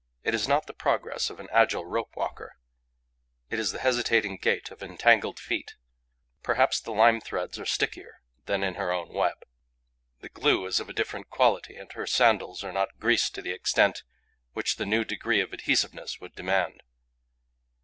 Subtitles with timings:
[0.23, 2.55] It is not the progress of an agile rope walker;
[3.51, 5.75] it is the hesitating gait of entangled feet.
[6.41, 9.43] Perhaps the lime threads are stickier than in her own web.
[10.21, 13.51] The glue is of a different quality; and her sandals are not greased to the
[13.53, 14.01] extent
[14.53, 16.81] which the new degree of adhesiveness would demand.